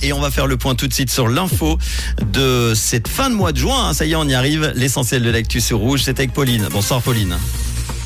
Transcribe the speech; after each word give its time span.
Et 0.00 0.14
on 0.14 0.22
va 0.22 0.30
faire 0.30 0.46
le 0.46 0.56
point 0.56 0.74
tout 0.74 0.88
de 0.88 0.94
suite 0.94 1.10
sur 1.10 1.28
l'info 1.28 1.76
de 2.32 2.72
cette 2.74 3.08
fin 3.08 3.28
de 3.28 3.34
mois 3.34 3.52
de 3.52 3.58
juin. 3.58 3.92
Ça 3.92 4.06
y 4.06 4.12
est, 4.12 4.16
on 4.16 4.26
y 4.26 4.32
arrive. 4.32 4.72
L'essentiel 4.74 5.22
de 5.22 5.28
l'actu 5.28 5.60
sur 5.60 5.80
rouge, 5.80 6.00
c'est 6.02 6.18
avec 6.18 6.32
Pauline. 6.32 6.66
Bonsoir 6.70 7.02
Pauline. 7.02 7.36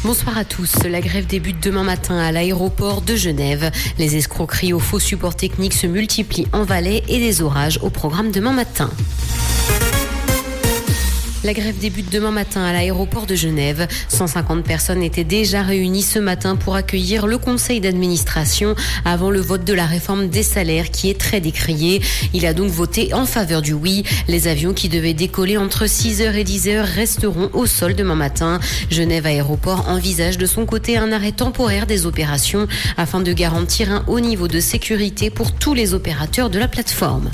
Bonsoir 0.02 0.36
à 0.36 0.44
tous. 0.44 0.82
La 0.82 1.00
grève 1.00 1.28
débute 1.28 1.62
demain 1.62 1.84
matin 1.84 2.18
à 2.18 2.32
l'aéroport 2.32 3.02
de 3.02 3.14
Genève. 3.14 3.70
Les 3.98 4.16
escroqueries 4.16 4.72
aux 4.72 4.80
faux 4.80 4.98
supports 4.98 5.36
techniques 5.36 5.74
se 5.74 5.86
multiplient 5.86 6.48
en 6.52 6.64
Valais 6.64 7.04
et 7.06 7.20
des 7.20 7.40
orages 7.40 7.78
au 7.82 7.90
programme 7.90 8.32
demain 8.32 8.52
matin. 8.52 8.90
La 11.44 11.52
grève 11.52 11.78
débute 11.78 12.10
demain 12.12 12.32
matin 12.32 12.64
à 12.64 12.72
l'aéroport 12.72 13.24
de 13.24 13.36
Genève. 13.36 13.86
150 14.08 14.64
personnes 14.64 15.04
étaient 15.04 15.22
déjà 15.22 15.62
réunies 15.62 16.02
ce 16.02 16.18
matin 16.18 16.56
pour 16.56 16.74
accueillir 16.74 17.28
le 17.28 17.38
conseil 17.38 17.80
d'administration 17.80 18.74
avant 19.04 19.30
le 19.30 19.40
vote 19.40 19.62
de 19.62 19.72
la 19.72 19.86
réforme 19.86 20.28
des 20.28 20.42
salaires 20.42 20.90
qui 20.90 21.08
est 21.08 21.18
très 21.18 21.40
décrié. 21.40 22.02
Il 22.34 22.44
a 22.44 22.54
donc 22.54 22.70
voté 22.70 23.14
en 23.14 23.24
faveur 23.24 23.62
du 23.62 23.72
oui. 23.72 24.02
Les 24.26 24.48
avions 24.48 24.74
qui 24.74 24.88
devaient 24.88 25.14
décoller 25.14 25.56
entre 25.56 25.84
6h 25.84 26.34
et 26.34 26.42
10h 26.42 26.80
resteront 26.80 27.50
au 27.52 27.66
sol 27.66 27.94
demain 27.94 28.16
matin. 28.16 28.58
Genève 28.90 29.26
Aéroport 29.26 29.88
envisage 29.88 30.38
de 30.38 30.46
son 30.46 30.66
côté 30.66 30.96
un 30.96 31.12
arrêt 31.12 31.32
temporaire 31.32 31.86
des 31.86 32.04
opérations 32.04 32.66
afin 32.96 33.20
de 33.20 33.32
garantir 33.32 33.92
un 33.92 34.04
haut 34.08 34.20
niveau 34.20 34.48
de 34.48 34.58
sécurité 34.58 35.30
pour 35.30 35.52
tous 35.52 35.74
les 35.74 35.94
opérateurs 35.94 36.50
de 36.50 36.58
la 36.58 36.66
plateforme. 36.66 37.30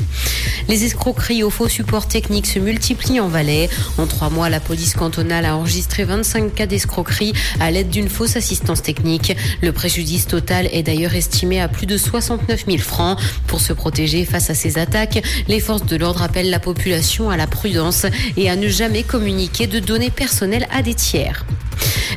Les 0.69 0.85
escroqueries 0.85 1.43
aux 1.43 1.51
faux 1.51 1.69
supports 1.69 2.07
techniques 2.07 2.47
se 2.47 2.59
multiplient 2.59 3.21
en 3.21 3.29
Valais. 3.29 3.71
En 3.97 4.07
trois 4.07 4.31
mois, 4.31 4.49
la 4.49 4.61
police 4.61 4.95
cantonale 4.95 5.45
a 5.45 5.57
enregistré 5.57 6.05
25 6.05 6.55
cas 6.55 6.67
d'escroquerie 6.67 7.33
à 7.61 7.71
l'aide 7.71 7.91
d'une 7.91 8.09
fausse 8.09 8.37
assistance 8.37 8.83
technique. 8.83 9.37
Le 9.63 9.73
préjudice 9.73 10.27
total 10.27 10.69
est 10.73 10.83
d'ailleurs 10.83 11.15
estimé 11.15 11.61
à 11.61 11.69
plus 11.69 11.87
de 11.87 11.97
69 11.97 12.65
000 12.67 12.79
francs. 12.79 13.19
Pour 13.47 13.61
se 13.61 13.73
protéger 13.73 14.25
face 14.25 14.51
à 14.51 14.55
ces 14.55 14.79
attaques, 14.79 15.23
les 15.49 15.61
forces 15.61 15.87
de 15.87 15.97
l'ordre 15.97 16.23
appellent 16.23 16.51
la 16.51 16.61
population 16.61 17.31
à 17.31 17.37
la 17.37 17.47
prudence 17.47 18.07
et 18.37 18.51
à 18.51 18.57
ne 18.57 18.69
jamais 18.69 19.03
communiquer 19.03 19.67
de 19.67 19.79
données 19.79 20.11
personnelles 20.11 20.67
à 20.73 20.83
des 20.83 20.95
tiers. 20.95 21.45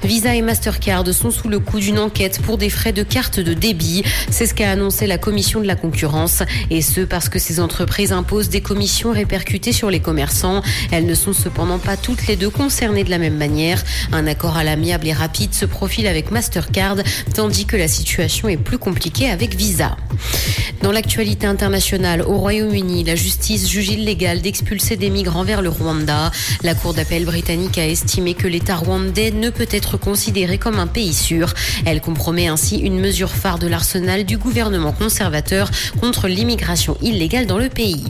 Visa 0.03 0.35
et 0.35 0.41
Mastercard 0.41 1.05
sont 1.13 1.31
sous 1.31 1.47
le 1.47 1.59
coup 1.59 1.79
d'une 1.79 1.99
enquête 1.99 2.41
pour 2.41 2.57
des 2.57 2.69
frais 2.69 2.91
de 2.91 3.03
carte 3.03 3.39
de 3.39 3.53
débit. 3.53 4.03
C'est 4.29 4.45
ce 4.45 4.53
qu'a 4.53 4.71
annoncé 4.71 5.07
la 5.07 5.17
commission 5.17 5.59
de 5.59 5.67
la 5.67 5.75
concurrence. 5.75 6.43
Et 6.69 6.81
ce, 6.81 7.01
parce 7.01 7.29
que 7.29 7.39
ces 7.39 7.59
entreprises 7.59 8.11
imposent 8.11 8.49
des 8.49 8.61
commissions 8.61 9.11
répercutées 9.11 9.71
sur 9.71 9.89
les 9.89 9.99
commerçants. 9.99 10.61
Elles 10.91 11.05
ne 11.05 11.15
sont 11.15 11.33
cependant 11.33 11.79
pas 11.79 11.97
toutes 11.97 12.27
les 12.27 12.35
deux 12.35 12.49
concernées 12.49 13.03
de 13.03 13.09
la 13.09 13.17
même 13.17 13.37
manière. 13.37 13.83
Un 14.11 14.27
accord 14.27 14.57
à 14.57 14.63
l'amiable 14.63 15.07
et 15.07 15.13
rapide 15.13 15.53
se 15.53 15.65
profile 15.65 16.07
avec 16.07 16.31
Mastercard, 16.31 16.97
tandis 17.33 17.65
que 17.65 17.77
la 17.77 17.87
situation 17.87 18.47
est 18.47 18.57
plus 18.57 18.77
compliquée 18.77 19.29
avec 19.29 19.55
Visa. 19.55 19.97
Dans 20.81 20.91
l'actualité 20.91 21.47
internationale, 21.47 22.21
au 22.21 22.37
Royaume-Uni, 22.37 23.03
la 23.03 23.15
justice 23.15 23.69
juge 23.69 23.89
illégal 23.89 24.41
d'expulser 24.41 24.95
des 24.95 25.09
migrants 25.09 25.43
vers 25.43 25.61
le 25.61 25.69
Rwanda. 25.69 26.31
La 26.63 26.75
Cour 26.75 26.93
d'appel 26.93 27.25
britannique 27.25 27.77
a 27.77 27.87
estimé 27.87 28.35
que 28.35 28.47
l'État 28.47 28.75
rwandais 28.75 29.31
ne 29.31 29.49
peut 29.49 29.67
être 29.71 29.97
considéré 29.97 30.57
comme 30.57 30.79
un 30.79 30.87
pays 30.87 31.13
sûr. 31.13 31.53
Elle 31.85 32.01
compromet 32.01 32.47
ainsi 32.47 32.77
une 32.77 32.99
mesure 32.99 33.31
phare 33.31 33.59
de 33.59 33.67
l'arsenal 33.67 34.23
du 34.23 34.37
gouvernement 34.37 34.91
conservateur 34.91 35.69
contre 35.99 36.27
l'immigration 36.27 36.97
illégale 37.01 37.47
dans 37.47 37.57
le 37.57 37.69
pays. 37.69 38.03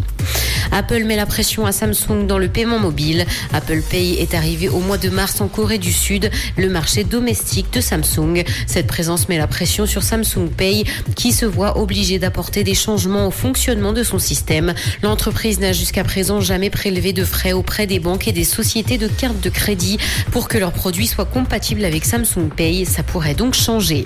Apple 0.71 1.03
met 1.03 1.15
la 1.15 1.25
pression 1.25 1.65
à 1.65 1.71
Samsung 1.71 2.27
dans 2.27 2.37
le 2.37 2.47
paiement 2.47 2.79
mobile. 2.79 3.25
Apple 3.53 3.81
Pay 3.81 4.15
est 4.19 4.33
arrivé 4.33 4.69
au 4.69 4.79
mois 4.79 4.97
de 4.97 5.09
mars 5.09 5.41
en 5.41 5.47
Corée 5.47 5.77
du 5.77 5.91
Sud, 5.91 6.29
le 6.57 6.69
marché 6.69 7.03
domestique 7.03 7.71
de 7.73 7.81
Samsung. 7.81 8.43
Cette 8.65 8.87
présence 8.87 9.29
met 9.29 9.37
la 9.37 9.47
pression 9.47 9.85
sur 9.85 10.03
Samsung 10.03 10.49
Pay 10.55 10.83
qui 11.15 11.31
se 11.31 11.45
voit 11.45 11.77
obligé 11.77 12.19
d'apporter 12.19 12.63
des 12.63 12.75
changements 12.75 13.27
au 13.27 13.31
fonctionnement 13.31 13.93
de 13.93 14.03
son 14.03 14.19
système. 14.19 14.73
L'entreprise 15.03 15.59
n'a 15.59 15.73
jusqu'à 15.73 16.03
présent 16.03 16.41
jamais 16.41 16.69
prélevé 16.69 17.13
de 17.13 17.23
frais 17.23 17.53
auprès 17.53 17.87
des 17.87 17.99
banques 17.99 18.27
et 18.27 18.31
des 18.31 18.43
sociétés 18.43 18.97
de 18.97 19.07
cartes 19.07 19.41
de 19.41 19.49
crédit 19.49 19.97
pour 20.31 20.47
que 20.47 20.57
leurs 20.57 20.73
produits 20.73 21.07
soient 21.07 21.25
compatibles 21.25 21.85
avec 21.85 22.05
Samsung 22.05 22.49
Pay. 22.55 22.85
Ça 22.85 23.03
pourrait 23.03 23.35
donc 23.35 23.53
changer. 23.53 24.05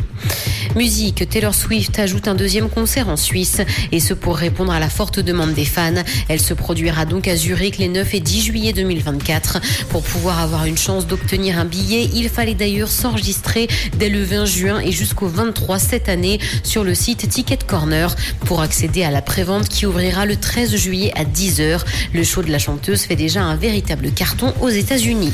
Musique, 0.75 1.27
Taylor 1.29 1.53
Swift 1.53 1.99
ajoute 1.99 2.27
un 2.29 2.35
deuxième 2.35 2.69
concert 2.69 3.09
en 3.09 3.17
Suisse 3.17 3.61
et 3.91 3.99
ce 3.99 4.13
pour 4.13 4.37
répondre 4.37 4.71
à 4.71 4.79
la 4.79 4.89
forte 4.89 5.19
demande 5.19 5.53
des 5.53 5.65
fans. 5.65 5.91
Elle 6.29 6.39
se 6.39 6.53
produira 6.53 7.05
donc 7.05 7.27
à 7.27 7.35
Zurich 7.35 7.77
les 7.77 7.89
9 7.89 8.13
et 8.13 8.19
10 8.21 8.41
juillet 8.41 8.73
2024. 8.73 9.59
Pour 9.89 10.01
pouvoir 10.01 10.39
avoir 10.39 10.65
une 10.65 10.77
chance 10.77 11.07
d'obtenir 11.07 11.59
un 11.59 11.65
billet, 11.65 12.09
il 12.13 12.29
fallait 12.29 12.55
d'ailleurs 12.55 12.89
s'enregistrer 12.89 13.67
dès 13.97 14.09
le 14.09 14.23
20 14.23 14.45
juin 14.45 14.79
et 14.79 14.91
jusqu'au 14.91 15.27
23 15.27 15.77
cette 15.77 16.07
année 16.07 16.39
sur 16.63 16.83
le 16.83 16.95
site 16.95 17.27
Ticket 17.27 17.59
Corner 17.67 18.15
pour 18.45 18.61
accéder 18.61 19.03
à 19.03 19.11
la 19.11 19.21
prévente 19.21 19.67
qui 19.67 19.85
ouvrira 19.85 20.25
le 20.25 20.37
13 20.37 20.75
juillet 20.75 21.11
à 21.15 21.25
10h. 21.25 21.81
Le 22.13 22.23
show 22.23 22.43
de 22.43 22.51
la 22.51 22.59
chanteuse 22.59 23.01
fait 23.01 23.17
déjà 23.17 23.43
un 23.43 23.55
véritable 23.55 24.11
carton 24.11 24.53
aux 24.61 24.69
États-Unis. 24.69 25.33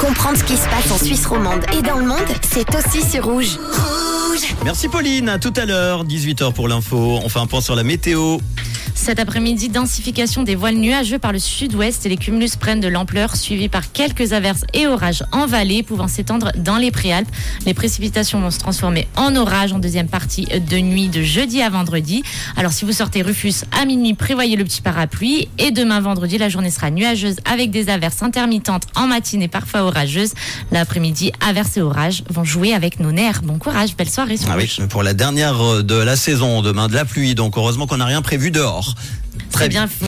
Comprendre 0.00 0.38
ce 0.38 0.44
qui 0.44 0.56
se 0.56 0.68
passe 0.68 0.90
en 0.92 1.04
Suisse 1.04 1.26
romande 1.26 1.64
et 1.76 1.82
dans 1.82 1.98
le 1.98 2.06
monde, 2.06 2.18
c'est 2.42 2.66
aussi 2.76 3.02
sur 3.02 3.24
Rouge. 3.24 3.58
Merci 4.66 4.88
Pauline, 4.88 5.28
à 5.28 5.38
tout 5.38 5.52
à 5.54 5.64
l'heure, 5.64 6.04
18h 6.04 6.52
pour 6.52 6.66
l'info. 6.66 7.20
On 7.22 7.28
fait 7.28 7.38
un 7.38 7.46
point 7.46 7.60
sur 7.60 7.76
la 7.76 7.84
météo. 7.84 8.38
Cet 9.06 9.20
après-midi, 9.20 9.68
densification 9.68 10.42
des 10.42 10.56
voiles 10.56 10.74
nuageux 10.74 11.20
par 11.20 11.32
le 11.32 11.38
sud-ouest 11.38 12.04
et 12.04 12.08
les 12.08 12.16
cumulus 12.16 12.56
prennent 12.58 12.80
de 12.80 12.88
l'ampleur, 12.88 13.36
suivis 13.36 13.68
par 13.68 13.92
quelques 13.92 14.32
averses 14.32 14.64
et 14.74 14.88
orages 14.88 15.22
en 15.30 15.46
vallée 15.46 15.84
pouvant 15.84 16.08
s'étendre 16.08 16.50
dans 16.56 16.76
les 16.76 16.90
préalpes. 16.90 17.28
Les 17.66 17.72
précipitations 17.72 18.40
vont 18.40 18.50
se 18.50 18.58
transformer 18.58 19.06
en 19.14 19.36
orages 19.36 19.72
en 19.72 19.78
deuxième 19.78 20.08
partie 20.08 20.46
de 20.46 20.78
nuit 20.78 21.06
de 21.06 21.22
jeudi 21.22 21.62
à 21.62 21.70
vendredi. 21.70 22.24
Alors 22.56 22.72
si 22.72 22.84
vous 22.84 22.90
sortez 22.90 23.22
Rufus 23.22 23.64
à 23.70 23.84
minuit, 23.84 24.14
prévoyez 24.14 24.56
le 24.56 24.64
petit 24.64 24.82
parapluie. 24.82 25.46
Et 25.58 25.70
demain 25.70 26.00
vendredi, 26.00 26.36
la 26.36 26.48
journée 26.48 26.72
sera 26.72 26.90
nuageuse 26.90 27.36
avec 27.44 27.70
des 27.70 27.90
averses 27.90 28.24
intermittentes 28.24 28.88
en 28.96 29.06
matinée, 29.06 29.46
parfois 29.46 29.82
orageuses. 29.82 30.32
L'après-midi, 30.72 31.30
averses 31.46 31.76
et 31.76 31.80
orages 31.80 32.24
vont 32.28 32.42
jouer 32.42 32.74
avec 32.74 32.98
nos 32.98 33.12
nerfs. 33.12 33.42
Bon 33.44 33.58
courage, 33.60 33.96
belle 33.96 34.10
soirée. 34.10 34.34
Ah 34.48 34.56
oui, 34.56 34.68
pour 34.88 35.04
la 35.04 35.14
dernière 35.14 35.84
de 35.84 35.94
la 35.94 36.16
saison, 36.16 36.60
demain 36.60 36.88
de 36.88 36.94
la 36.94 37.04
pluie, 37.04 37.36
donc 37.36 37.56
heureusement 37.56 37.86
qu'on 37.86 37.98
n'a 37.98 38.04
rien 38.04 38.20
prévu 38.20 38.50
dehors. 38.50 38.95
Très 39.50 39.68
bien. 39.68 39.88